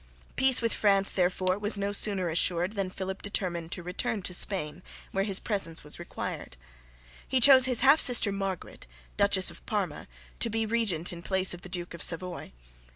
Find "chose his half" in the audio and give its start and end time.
7.39-7.99